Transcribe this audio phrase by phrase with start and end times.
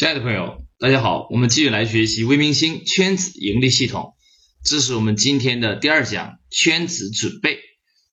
[0.00, 4.14] 亲爱的朋友，大家好，我们继续来学习微明星圈子盈利系统，
[4.64, 7.58] 这是我们今天的第二讲圈子准备。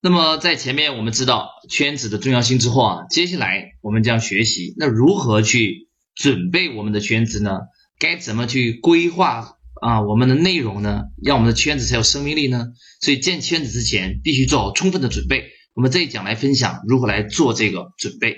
[0.02, 7.52] 那么在前面我们知道圈子的重要性之后啊，接下来我们将学习那如何去准备我们的圈子呢？
[7.98, 11.04] 该怎么去规划啊我们的内容呢？
[11.24, 12.66] 让我们的圈子才有生命力呢？
[13.00, 15.46] 所以建圈子之前必须做好充分的准备。
[15.74, 18.36] 我们这一讲来分享如何来做这个准备。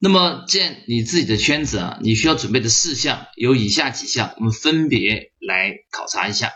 [0.00, 6.52] 那么建你自己的圈子啊，你需要准备的事项有以下几项，我们分别来考察一下。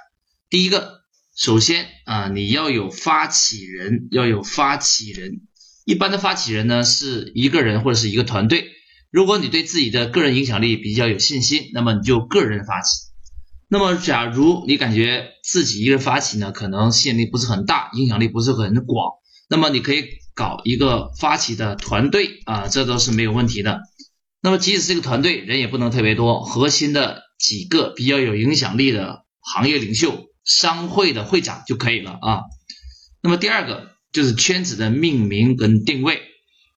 [0.48, 1.01] 第一个，
[1.37, 5.41] 首先啊，你要有发起人，要有发起人。
[5.84, 8.67] 一般的发起人呢，是一个人或者是一个团队。
[9.11, 13.09] 如果你对自己的个人影响力比较有信心，那么你就个人发起。
[13.69, 19.15] 那么，假如你感觉自己一个人发起呢，可能吸引力不是很大，影响力不是很广，
[19.51, 20.05] 那么你可以。
[20.35, 23.81] 搞一个发起的团队啊，这都是没有问题的。
[24.41, 32.41] 那么即使这个团队人也不能特别多，核心的几个比较有影响力的行业领袖、商会的会长就可以了啊。
[33.23, 36.21] 那么第二个就是圈子的命名跟定位，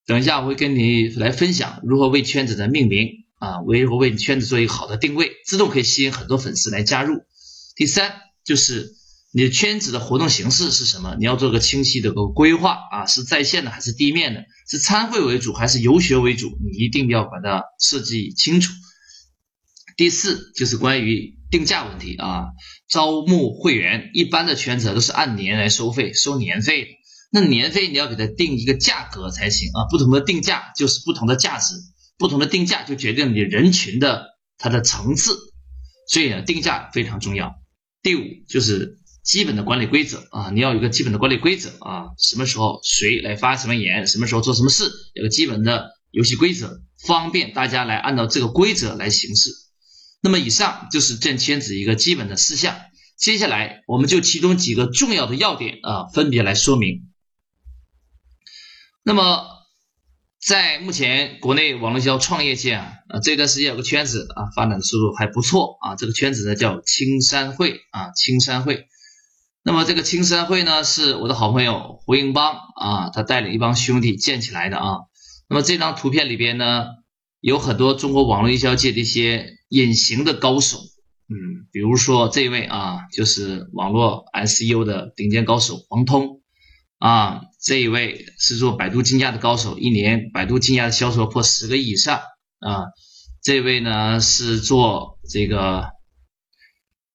[0.05, 7.19] 等一下我会跟你来分享如何为圈子的命名啊，如何为圈子做一个好的定位，自动可以吸引很多粉丝来加入。
[7.75, 8.13] 第三
[8.43, 8.95] 就是。
[9.35, 11.17] 你的圈子的活动形式是什么？
[11.19, 14.45] 你要做个清晰的个规划啊，是在线的还是地面的？
[14.69, 16.57] 是参会为主还是游学为主？
[16.63, 18.71] 你一定要把它设计清楚。
[19.97, 22.45] 第四就是关于定价问题啊，
[22.87, 26.87] 招募会员，一般的圈子都是按年来收费，收年费。
[27.29, 31.75] 那年费你要给它定一个价格才行啊，不同的定价就是不同的价值，
[32.17, 35.37] 不同的定价就决定你人群的它的层次，
[36.07, 37.53] 所以呢，定价非常重要。
[38.01, 39.01] 第五就是。
[39.25, 49.49] 基本的管理规则啊，你要有个基本的管理规则啊，什么时候谁来发什么言，什么时候做什么事，有个基本的游戏规则，方便大家来按照这个规则来行事。
[50.21, 52.75] 那么以上就是建圈子一个基本的事项，
[53.17, 57.09] 接下来我们就其中几个重要的要点啊，分别来说明。
[59.01, 59.43] 那么
[60.39, 68.85] 在目前国内网络营销创业界，啊这段时间有个圈子啊，发展的速度还不错啊，这个圈子呢叫青山会啊，青山会。
[69.67, 74.97] 那么这个青山会呢，是我的好朋友胡英邦啊，他带领一帮兄弟建起来的啊。
[75.49, 76.85] 那么这张图片里边呢，
[77.39, 86.43] 有很多中国网络营销界的一些隐形的高手，嗯，比如说这位啊，就是网络 SEO 的顶尖高手黄通
[86.99, 92.19] 啊，这一位是做百度竞价的高手，一年百度竞价的销售破十个亿以上
[92.59, 92.83] 啊。
[93.41, 95.87] 这位呢是做这个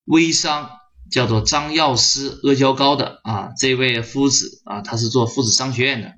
[0.04, 0.79] 微商。
[1.10, 6.12] 叫做张药师阿胶糕的啊，这位夫子啊，他是做夫子商学院的，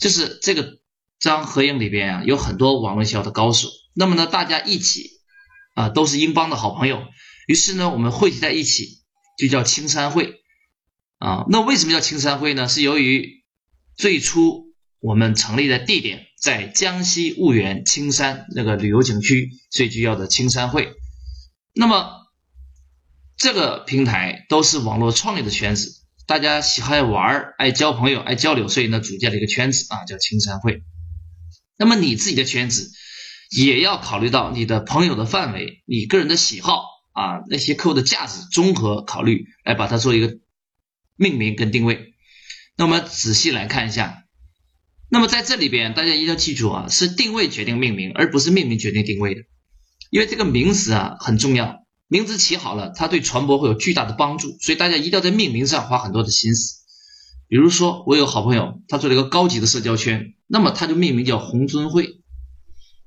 [0.00, 0.78] 就是这个
[1.18, 3.68] 张合影里边啊，有很多网络销的高手。
[3.94, 5.10] 那么呢，大家一起
[5.74, 7.02] 啊，都是英邦的好朋友，
[7.48, 9.02] 于是呢，我们汇集在一起，
[9.36, 10.34] 就叫青山会
[11.18, 11.44] 啊。
[11.48, 12.68] 那为什么叫青山会呢？
[12.68, 13.42] 是由于
[13.96, 20.92] 最初我们成立的地点在江西婺源青山那个旅游景区，所以就叫做青山会。
[21.74, 22.17] 那么。
[23.38, 30.82] 这个平台都是网络创业的圈子，大家喜欢玩、爱交朋友、爱交流，所以呢组建了一个圈子啊，叫青山会。
[31.76, 32.90] 那么你自己的圈子
[33.56, 36.82] 也要考虑到你的朋友的范围、你个人的喜好
[37.12, 40.38] 啊，那些客户的价值综合考虑，来把它做一个
[41.14, 42.14] 命名跟定位。
[42.76, 44.24] 那么仔细来看一下，
[45.08, 49.42] 那么在这里边大家一定要记住啊，是定位决定命名，而不是命名决定定位的，
[50.10, 51.84] 因为这个名词啊很重要。
[52.08, 56.78] 名字起好了，它对传播会有巨大的帮助，所以大家一定要在命名上花很多的心思。
[57.48, 62.22] 比如说，我有好朋友，他做了一个高级的社交圈，那么他就命名叫红尊会，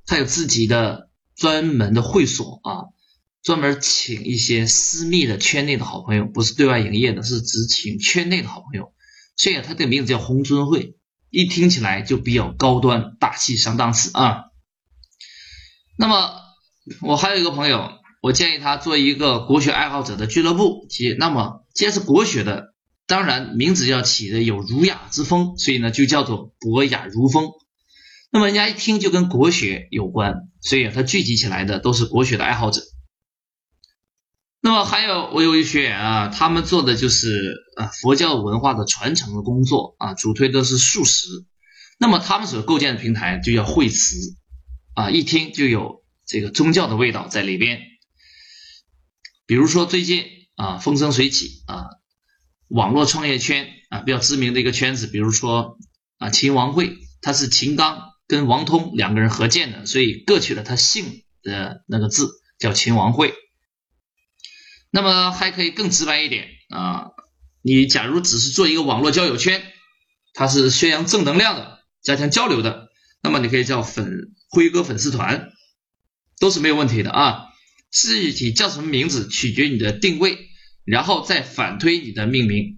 [0.05, 2.93] 他有自己的专门的会所啊，
[3.41, 8.93] 专门请一些私密的圈内的好朋友，不是对外营业的，是只请圈内的好朋友。
[9.35, 10.95] 所以他这个名字叫红尊会，
[11.31, 14.43] 一听起来就比较高端大气上档次啊。
[15.97, 16.35] 那么
[17.01, 17.99] 我还有一个朋友。
[18.21, 22.75] 我建议他做一个国学爱好者的俱乐部，即那么既然是国学的，
[23.07, 27.49] 当然名字要起的有儒雅之风，所以呢就叫做博雅儒风。
[28.31, 32.83] 那么人家一听就跟国学有关，所以他聚集起来的都是国学的爱好者。
[34.61, 41.27] 那么还有我有一学员啊，他们做的就是啊佛教文化的传承的工作啊，主推的是素食。
[41.99, 44.15] 那么他们所构建的平台就叫慧慈
[44.93, 47.79] 啊，一听就有这个宗教的味道在里边。
[49.51, 50.23] 比如说最近
[50.55, 51.83] 啊风生水起啊，
[52.69, 55.77] 网络创业圈啊比较知名的一个圈子，比如说
[56.19, 63.33] 啊秦王会，他是秦刚跟王通两个人合建的，所以各取了他姓的那个字，叫秦王会。
[64.89, 67.07] 那么还可以更直白一点啊，
[67.61, 69.61] 你假如只是做一个网络交友圈，
[70.33, 72.87] 它是宣扬正能量的，加强交流的，
[73.21, 75.49] 那么你可以叫粉辉哥粉丝团，
[76.39, 77.47] 都是没有问题的啊。
[77.91, 80.37] 具体叫什么名字取决你的定位，
[80.85, 82.77] 然后再反推你的命名。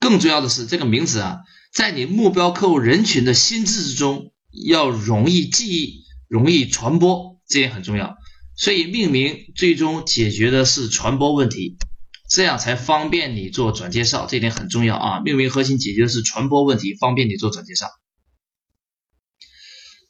[0.00, 1.38] 更重要的是，这个名字啊，
[1.74, 4.32] 在你目标客户人群的心智之中
[4.66, 8.16] 要容易记忆、容易传播，这也很重要。
[8.56, 11.76] 所以命名最终解决的是传播问题，
[12.30, 15.20] 这样才方便你做转介绍，这点很重要啊。
[15.20, 17.86] 命名核心解决的是传播问题，方便你做转介绍。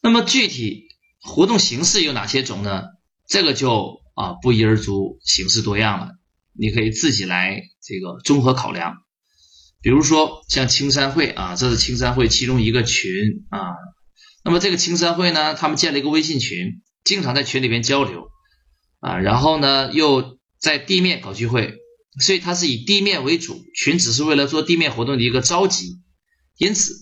[0.02, 0.84] 那么具体
[1.20, 2.84] 活动形式有哪些种呢？
[3.26, 6.12] 这个就啊不一而足，形式多样了，
[6.53, 8.97] 你可以自己来这个综合考量。
[9.81, 13.12] 比如说像青山会啊，这是青山会其中一个群
[13.50, 13.61] 啊。
[14.44, 18.29] 那么这个青山会呢，他们建了一个微信群，经常在群里边交流。
[18.99, 21.76] 啊，然后呢，又在地面搞聚会，
[22.19, 26.00] 所以它是以地面为主，群只是为了做地面活动的一个召集，
[26.56, 26.93] 因此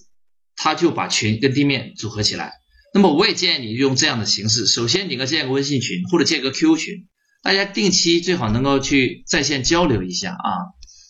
[0.54, 2.52] 他就把群跟地面组合起来。
[2.96, 6.94] 那么我也建议你用这样的形式，首先你要建个微信群或者建个 QQ 群，
[7.42, 10.48] 大家定期最好能够去在线交流一下啊。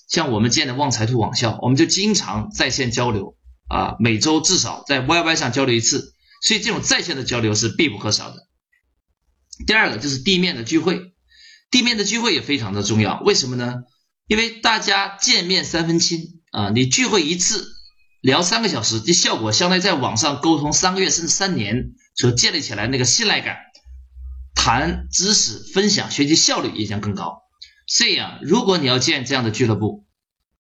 [0.09, 3.37] 像我们建的旺财兔网校，我们就经常在线交流
[3.69, 6.13] 啊，每周至少在 YY 上交流一次，
[6.43, 8.49] 所以这种在线的交流是必不可少的。
[9.65, 11.13] 第二个就是地面的聚会，
[11.71, 13.21] 地面的聚会也非常的重要。
[13.21, 13.75] 为什么呢？
[14.27, 17.76] 因为大家见面三分亲啊，你聚会一次
[18.27, 23.57] 聊三个小时，这效果相当于在网上沟通三个月甚至三年所建立起来那个信赖感，
[24.57, 27.43] 谈知识分享学习效率也将更高。
[27.87, 30.05] 所以啊，如果你要建这样的俱乐部，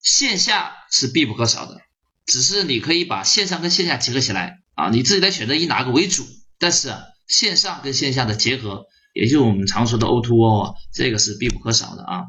[0.00, 1.80] 线下是必不可少的，
[2.24, 6.24] 只是你可以把线上跟线下结合起来啊，你自己来选择以哪个为主，
[6.60, 7.02] 但是啊。
[7.26, 12.22] 线上跟线下的结合，也就是我们常说的 O2O，这个是必不可少的啊。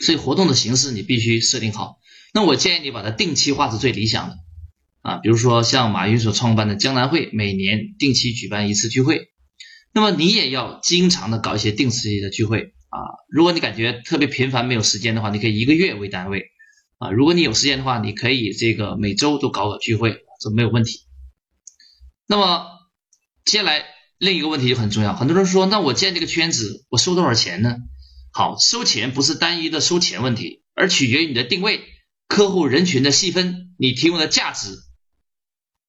[0.00, 2.00] 所以活动的形式你必须设定好。
[2.34, 4.36] 那我建议你把它定期化是最理想的
[5.00, 5.16] 啊。
[5.18, 9.28] 比如说像马云所创办的江南会，每年定期举办一次聚会。
[9.94, 12.98] 那么你也要经常的搞一些定时的聚会啊。
[13.30, 16.42] 如果你感觉特别频繁没有时间的话，你可以一个月为单位
[16.98, 17.10] 啊。
[17.10, 21.00] 如果你有时间的话，你可以这个每周都搞搞聚会，这没有问题。
[22.26, 22.74] 那么。
[23.46, 23.84] 接下来
[24.16, 27.76] 另一个问题就很重要，很多人说，那我建这个圈子，我收多少钱呢？
[28.32, 31.82] 好，收钱不是单一的收钱问题，而取决于你的定位、
[32.34, 34.76] 客户人群的细分、你提供的价值，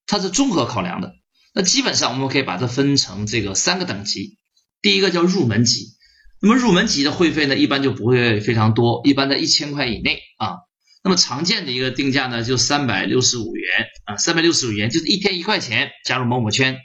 [0.06, 1.15] 它是综合考量的。
[1.56, 4.38] 那基本上我们可以把它分成这个三个等级，
[4.80, 5.95] 第一个叫入门级，
[6.39, 10.57] 那么入门级的会费呢，一般就不会非常多，一般在一千块以内啊。
[11.03, 16.77] 那么常见的一个定价呢，就三百六十五元啊，三百六十五元就是一天一块钱加入某某圈。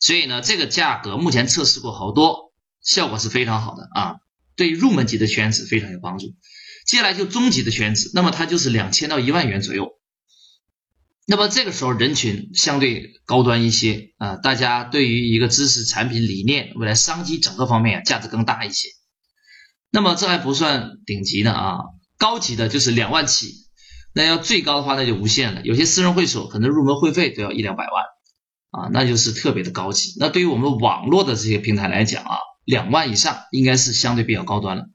[0.00, 2.52] 所以呢，这个价格目前测试过好多，
[2.82, 4.16] 效果是非常好的啊，
[4.56, 6.34] 对入门级的圈子非常有帮助。
[6.84, 9.92] 接下来就中级的圈子，那么它就是两千到一万元左右。
[11.26, 18.88] 那么这个时候人群相对高端一些啊，大家对于一个知识、产品、理念、未来商机整个方面价值更大一些。
[19.90, 21.78] 那么这还不算顶级的啊，
[22.18, 23.54] 高级的就是两万起，
[24.14, 25.62] 那要最高的话那就无限了。
[25.62, 28.04] 有些私人会所可能入门会费都要一两百万。
[28.74, 30.14] 啊，那就是特别的高级。
[30.18, 34.86] 那对于我们网络的这些平台来讲啊，两万以上应该是相对比较高端了。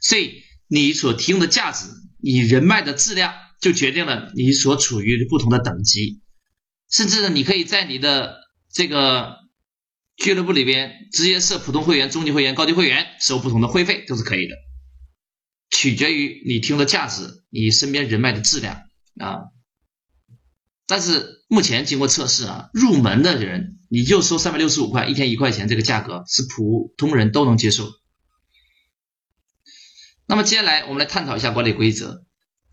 [0.00, 1.86] 所以你所提供的价值，
[2.18, 6.20] 你人脉的质量，就决定了你所处于不同的等级。
[6.90, 8.36] 甚至呢，你可以在你的
[8.72, 9.36] 这个
[10.16, 14.54] 俱乐部里边直接设普通会员、中级会员、高级会员，收不同的会费都是可以的，
[15.70, 18.82] 取决于你提供的价值，你身边人脉的质量
[19.20, 19.50] 啊。
[20.88, 27.90] 但是目前经过测试啊，入门的人你就收三百六十五块，一天一块钱，这个价格是普通人都能接受。
[30.26, 32.24] 那么接下来我们来探讨一下管理规则。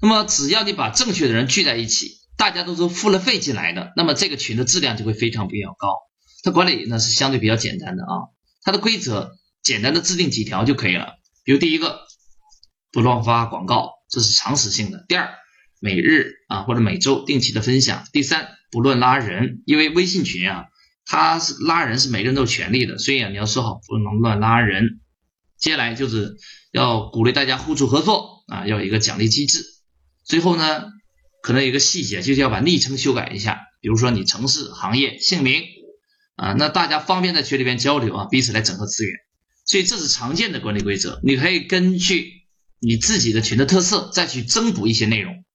[0.01, 5.95] 那么只要你把正确的人聚在一起，大家都是付了费进来的，那么这个群的质量就会非常比较高。
[6.43, 8.29] 它管理呢是相对比较简单的啊，
[8.63, 9.31] 它的规则
[9.61, 11.13] 简单的制定几条就可以了。
[11.43, 12.01] 比如第一个，
[12.91, 15.05] 不乱发广告，这是常识性的。
[15.07, 15.29] 第二。
[15.85, 18.05] 每日啊或者每周定期的分享。
[18.13, 20.67] 第三，不论拉人，因为微信群啊，
[21.05, 25.01] 它是拉人是每个人都有权利的，所以啊你要说好不能乱拉人。
[25.63, 26.35] 接下来就是
[26.73, 29.63] 要鼓励大家互助合作啊，要有一个奖励机制。
[30.25, 30.83] 最后呢，
[31.41, 35.63] 可能有一个细节就是要把昵称修改一下，比如说你城市、行业、姓名
[36.35, 39.13] 啊，那大家方便在群里边交流啊，彼此来整合资源。
[39.65, 42.29] 所以这是常见的管理规则，你可以根据
[42.81, 45.45] 你自己的群的特色再去增补一些内容。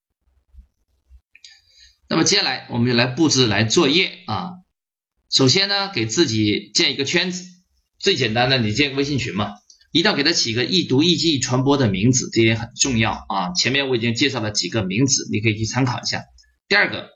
[2.08, 4.52] 那么接下来我们就来布置来作业啊。
[5.30, 7.44] 首先呢，给自己建一个圈子
[7.98, 9.52] 最简单的，你建个微信群嘛，
[9.90, 13.52] 一定要给它起一个易读、易记、易传播的名字，这也很重要啊。
[13.54, 16.24] 前面我已经介绍了几个名字，你可以去参考一下。
[16.68, 17.08] 第二个，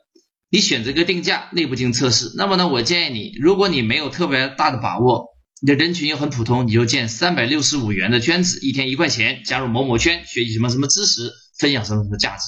[0.49, 2.31] 你选择一个定价，内部进行测试。
[2.35, 5.27] 那么呢，我建议你，如果你没有特别大的把握，
[5.61, 12.43] 你的人群又很普通，你就建三百六十五元的圈子，一天一块钱，加入某某圈，学习什么什么知识，分享什么什么价值。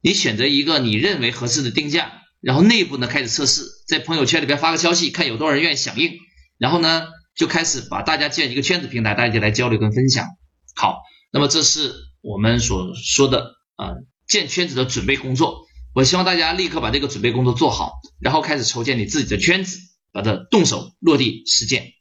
[0.00, 6.14] 你选择一个你认为合适的定价，然后内部呢开始测试，在朋友圈里边发个消息，看有多少人愿意响应，
[6.58, 10.26] 然后呢就开始把大家建一个圈子平台，大家来交流跟分享。
[10.74, 13.92] 好，那么这是我们所说的啊
[14.26, 15.66] 建圈子的准备工作。
[15.94, 19.78] 我希望大家立刻把这个准备工作做好，然后开始筹建你自己的圈子，
[20.12, 21.92] 把它动手落地实践。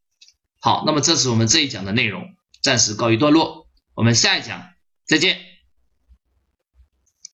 [0.59, 2.23] 好，那么这是我们这一讲的内容，
[2.63, 4.63] 暂时告一段落，我们下一讲
[5.05, 5.54] 再见。